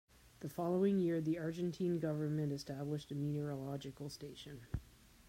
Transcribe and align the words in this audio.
The 0.39 0.49
following 0.49 0.97
year 0.97 1.21
the 1.21 1.37
Argentine 1.37 1.99
Government 1.99 2.51
established 2.51 3.11
a 3.11 3.15
meteorological 3.15 4.09
station. 4.09 4.61